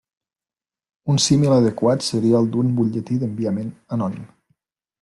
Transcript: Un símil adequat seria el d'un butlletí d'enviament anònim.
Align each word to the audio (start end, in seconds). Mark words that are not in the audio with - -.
Un 1.13 1.19
símil 1.25 1.53
adequat 1.57 2.05
seria 2.07 2.41
el 2.41 2.49
d'un 2.55 2.73
butlletí 2.81 3.19
d'enviament 3.25 3.71
anònim. 3.99 4.25